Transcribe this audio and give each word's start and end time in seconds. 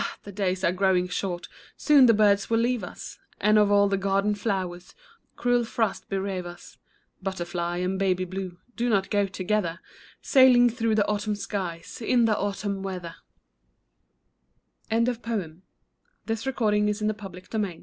the 0.23 0.31
days 0.31 0.63
are 0.63 0.71
growing 0.71 1.07
short, 1.07 1.47
Soon 1.77 2.07
the 2.07 2.13
birds 2.15 2.49
will 2.49 2.57
leave 2.57 2.83
us. 2.83 3.19
And 3.39 3.59
of 3.59 3.71
all 3.71 3.87
the 3.87 3.97
garden 3.99 4.33
flowers 4.33 4.95
Cruel 5.35 5.63
frost 5.63 6.09
bereave 6.09 6.47
us. 6.47 6.77
Butterfly 7.21 7.77
and 7.77 7.99
Baby 7.99 8.25
Blue, 8.25 8.57
Do 8.75 8.89
not 8.89 9.11
go 9.11 9.27
together, 9.27 9.79
Sailing 10.19 10.71
through 10.71 10.95
the 10.95 11.05
autumn 11.07 11.35
skies 11.35 12.01
In 12.01 12.25
the 12.25 12.35
autumn 12.35 12.81
weather 12.81 13.13
1 14.89 15.05
KING 15.05 15.61
IVAN'S 16.27 17.01
O 17.53 17.73